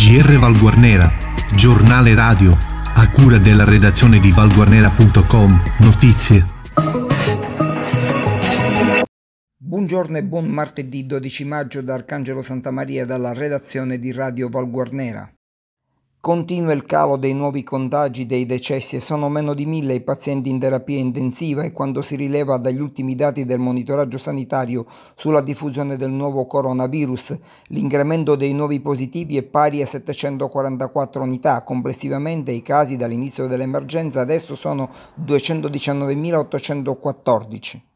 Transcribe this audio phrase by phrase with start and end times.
[0.00, 1.12] GR Valguarnera,
[1.52, 2.56] giornale radio,
[2.94, 6.46] a cura della redazione di valguarnera.com, notizie.
[9.56, 15.30] Buongiorno e buon martedì 12 maggio da Arcangelo Santa Maria dalla redazione di Radio Valguarnera.
[16.20, 20.50] Continua il calo dei nuovi contagi dei decessi e sono meno di mille i pazienti
[20.50, 25.94] in terapia intensiva e quando si rileva dagli ultimi dati del monitoraggio sanitario sulla diffusione
[25.96, 31.62] del nuovo coronavirus, l'incremento dei nuovi positivi è pari a 744 unità.
[31.62, 34.90] Complessivamente i casi dall'inizio dell'emergenza adesso sono
[35.24, 37.87] 219.814.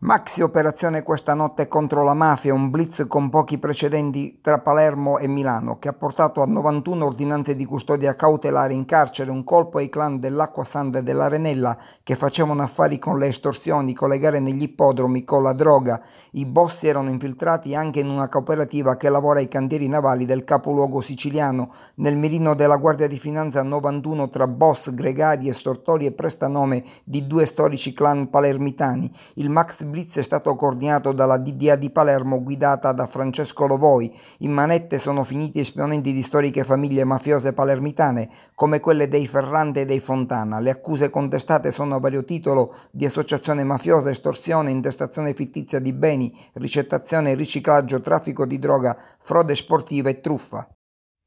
[0.00, 5.26] Maxi operazione questa notte contro la mafia, un blitz con pochi precedenti tra Palermo e
[5.26, 9.88] Milano che ha portato a 91 ordinanze di custodia cautelare in carcere, un colpo ai
[9.88, 14.62] clan dell'Acqua Santa e dell'Arenella che facevano affari con le estorsioni, con le gare negli
[14.62, 16.00] ippodromi, con la droga.
[16.34, 21.00] I boss erano infiltrati anche in una cooperativa che lavora ai cantieri navali del capoluogo
[21.00, 21.72] siciliano.
[21.96, 27.44] Nel mirino della Guardia di Finanza 91 tra boss, gregari, estortori e prestanome di due
[27.46, 29.10] storici clan palermitani.
[29.34, 34.14] Il Max blitz è stato coordinato dalla DDA di Palermo guidata da Francesco Lovoi.
[34.38, 39.84] In manette sono finiti esponenti di storiche famiglie mafiose palermitane come quelle dei Ferrante e
[39.84, 40.60] dei Fontana.
[40.60, 46.32] Le accuse contestate sono a vario titolo di associazione mafiosa, estorsione, intestazione fittizia di beni,
[46.54, 50.68] ricettazione riciclaggio, traffico di droga, frode sportiva e truffa.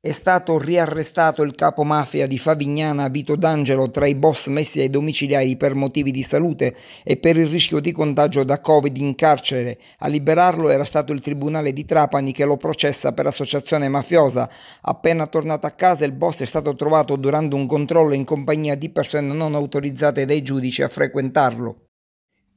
[0.04, 4.90] È stato riarrestato il capo mafia di Favignana Vito D'Angelo tra i boss messi ai
[4.90, 9.78] domiciliari per motivi di salute e per il rischio di contagio da Covid in carcere.
[10.00, 14.50] A liberarlo era stato il tribunale di Trapani che lo processa per associazione mafiosa.
[14.82, 18.90] Appena tornato a casa il boss è stato trovato durante un controllo in compagnia di
[18.90, 21.91] persone non autorizzate dai giudici a frequentarlo.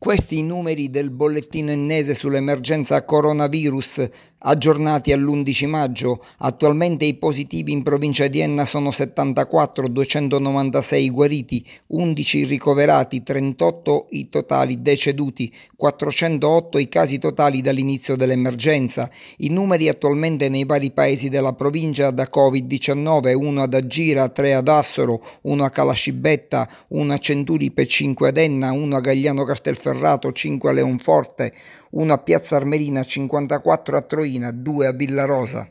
[0.05, 4.07] Questi i numeri del bollettino ennese sull'emergenza coronavirus
[4.45, 6.23] aggiornati all'11 maggio.
[6.39, 14.29] Attualmente i positivi in provincia di Enna sono 74, 296 guariti, 11 ricoverati, 38 i
[14.29, 19.11] totali deceduti, 408 i casi totali dall'inizio dell'emergenza.
[19.39, 24.69] I numeri attualmente nei vari paesi della provincia da Covid-19, uno ad Agira, 3 ad
[24.69, 30.33] Assoro, uno a Calascibetta, uno a Centuripe, 5 ad Enna, uno a Gagliano Castelferrato, Ferrato
[30.33, 31.53] 5 a Leonforte,
[31.91, 35.69] 1 a Piazza Armerina, 54 a Troina, 2 a Villarosa.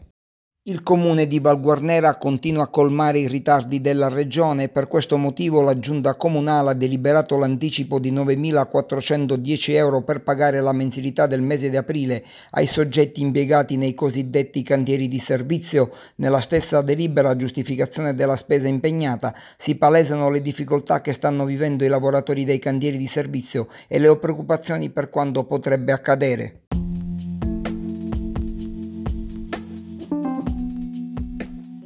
[0.66, 5.62] Il comune di Valguarnera continua a colmare i ritardi della regione e per questo motivo
[5.62, 11.70] la giunta comunale ha deliberato l'anticipo di 9.410 euro per pagare la mensilità del mese
[11.70, 15.92] di aprile ai soggetti impiegati nei cosiddetti cantieri di servizio.
[16.16, 21.84] Nella stessa delibera a giustificazione della spesa impegnata si palesano le difficoltà che stanno vivendo
[21.84, 26.63] i lavoratori dei cantieri di servizio e le preoccupazioni per quando potrebbe accadere.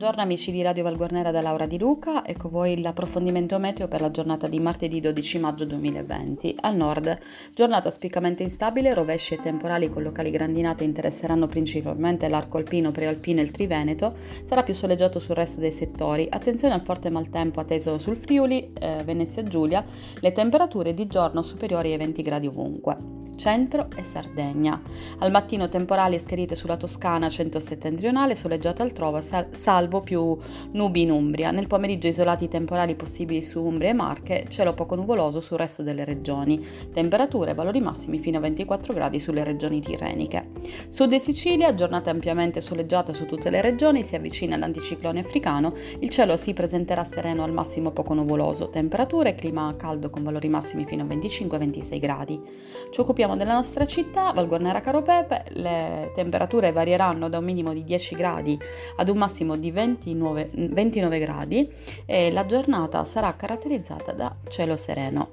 [0.08, 4.10] Buongiorno amici di Radio Valguarnera da Laura Di Luca, ecco voi l'approfondimento meteo per la
[4.10, 6.56] giornata di martedì 12 maggio 2020.
[6.62, 7.20] Al nord,
[7.54, 13.44] giornata spiccamente instabile, rovesci e temporali con locali grandinate interesseranno principalmente l'arco alpino, prealpino e
[13.44, 14.16] il Triveneto,
[14.46, 16.26] sarà più soleggiato sul resto dei settori.
[16.32, 19.84] Attenzione al forte maltempo atteso sul Friuli, eh, Venezia Giulia,
[20.22, 24.82] le temperature di giorno superiori ai 20 gradi ovunque centro e Sardegna.
[25.20, 30.38] Al mattino temporali schiarite sulla Toscana centro-settentrionale, soleggiate altrove, sal- salvo più
[30.72, 31.52] nubi in Umbria.
[31.52, 36.04] Nel pomeriggio isolati temporali possibili su Umbria e Marche, cielo poco nuvoloso sul resto delle
[36.04, 36.66] regioni.
[36.92, 40.50] Temperature valori massimi fino a 24 gradi sulle regioni tirreniche.
[40.90, 46.10] Sud di Sicilia, giornata ampiamente soleggiata su tutte le regioni, si avvicina l'anticiclone africano, il
[46.10, 48.70] cielo si presenterà sereno al massimo poco nuvoloso.
[48.70, 52.42] Temperature, clima caldo con valori massimi fino a 25-26 gradi.
[52.90, 57.84] Ci occupiamo parliamo della nostra città, Valguarnera Caropepe, le temperature varieranno da un minimo di
[57.84, 58.58] 10 gradi
[58.96, 61.70] ad un massimo di 29, 29 gradi
[62.06, 65.32] e la giornata sarà caratterizzata da cielo sereno.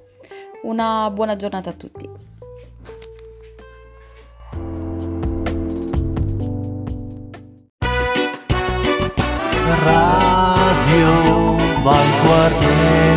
[0.62, 2.10] Una buona giornata a tutti.
[9.85, 13.14] Radio Valguarnera